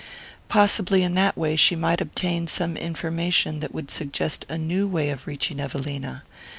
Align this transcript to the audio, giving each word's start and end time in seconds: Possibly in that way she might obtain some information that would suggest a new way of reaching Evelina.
Possibly 0.47 1.03
in 1.03 1.13
that 1.13 1.37
way 1.37 1.55
she 1.55 1.75
might 1.75 2.01
obtain 2.01 2.47
some 2.47 2.75
information 2.75 3.59
that 3.59 3.71
would 3.71 3.91
suggest 3.91 4.47
a 4.49 4.57
new 4.57 4.87
way 4.87 5.11
of 5.11 5.27
reaching 5.27 5.59
Evelina. 5.59 6.23